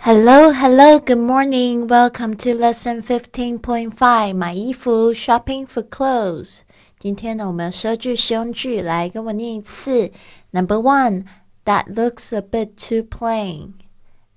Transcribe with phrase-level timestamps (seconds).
[0.00, 1.86] Hello, hello, good morning.
[1.88, 4.34] Welcome to lesson fifteen point five.
[4.34, 6.60] 买衣服 shopping for clothes.
[6.98, 10.10] 今天呢，我们十二句实用句，来跟我念一次。
[10.52, 11.24] Number one,
[11.64, 13.72] that looks a bit too plain.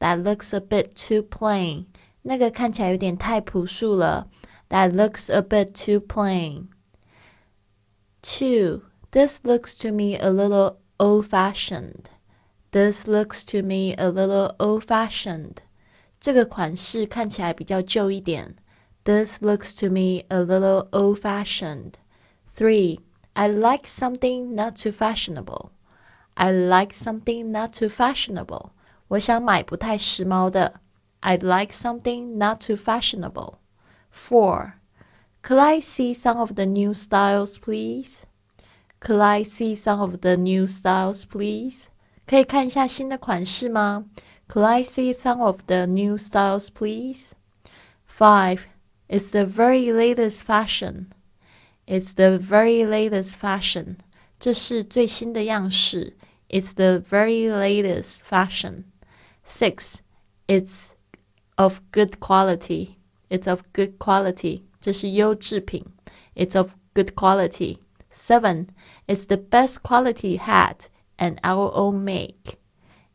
[0.00, 1.86] That looks a bit too plain.
[2.22, 4.28] 那个看起来有点太朴素了。
[4.68, 6.68] That looks a bit too plain.
[8.22, 12.06] Two, this looks to me a little old-fashioned.
[12.72, 15.58] This looks to me a little old-fashioned.
[16.20, 18.56] 这个款式看起来比较旧一点。
[19.04, 21.92] This looks to me a little old-fashioned.
[22.52, 23.00] Three,
[23.34, 25.70] I like something not too fashionable.
[26.34, 28.70] I like something not too fashionable.
[29.08, 30.80] 我想买不太时髦的。
[31.20, 33.54] I'd like something not too fashionable.
[34.10, 34.74] Four,
[35.42, 38.24] could I see some of the new styles, please?
[39.00, 41.88] Could I see some of the new styles, please?
[42.28, 44.06] 可以看一下新的款式吗？
[44.48, 47.32] Could I see some of the new styles, please?
[48.08, 48.66] Five.
[49.08, 51.06] It's the very latest fashion.
[51.86, 53.96] It's the very latest fashion.
[54.38, 56.16] 这是最新的样式。
[56.48, 58.84] It's the very latest fashion.
[59.44, 59.98] Six.
[60.46, 60.92] It's
[61.56, 62.96] of good quality.
[63.28, 64.62] It's of good quality.
[64.80, 65.84] 这是优质品。
[66.34, 67.78] It's of good quality.
[68.10, 68.68] Seven.
[69.06, 70.88] It's the best quality hat
[71.18, 72.58] and our own make.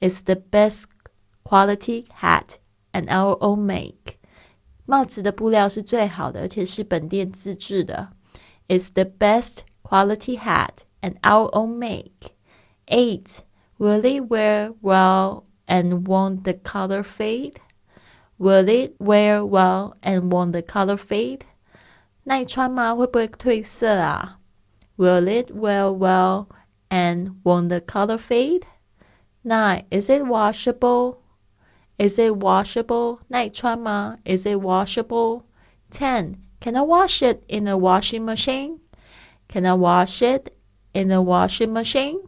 [0.00, 0.86] It's the best
[1.44, 2.58] quality hat
[2.92, 4.18] and our own make.
[4.86, 8.10] 帽子的布料是最好的，而且是本店自制的。
[8.68, 12.32] It's the best quality hat and our own make.
[12.86, 13.38] Eight.
[13.78, 17.56] Will it wear well and won't the color fade?
[18.38, 21.40] Will it wear well and won't the color fade?
[22.24, 22.94] 耐穿吗？
[22.94, 24.38] 会不会褪色啊？
[24.96, 26.46] Will it wear well
[26.90, 28.66] and won't the color fade?
[29.42, 29.84] 9.
[29.90, 31.18] Is it washable?
[31.98, 33.20] Is it washable?
[33.28, 34.18] 耐穿吗?
[34.24, 35.42] Is it washable?
[35.90, 36.38] 10.
[36.60, 38.80] Can I wash it in a washing machine?
[39.48, 40.50] Can I wash it
[40.94, 42.20] in a washing machine?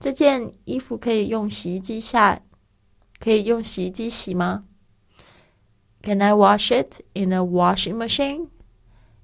[0.00, 2.40] 这件衣服可以用洗衣机下，
[3.20, 4.64] 可以用洗衣机洗吗？
[6.02, 8.48] Can I wash it in a washing machine?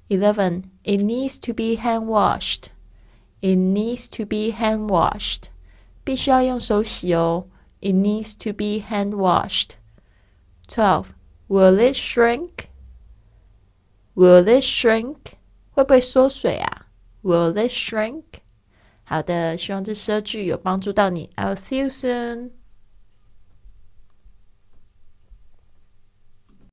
[0.08, 0.64] 11.
[0.82, 2.70] It needs to be hand washed.
[3.40, 5.44] It needs to be hand washed.
[6.04, 7.46] 必须要用手洗哦。
[7.80, 9.70] It needs to be hand washed.
[10.68, 11.06] Twelve.
[11.48, 12.68] Will it shrink?
[14.14, 15.16] Will it shrink?
[15.70, 16.86] 会不会缩水啊？
[17.22, 18.24] Will it shrink?
[19.04, 21.30] 好的，希望这十二句有帮助到你。
[21.36, 22.50] I'll see you soon.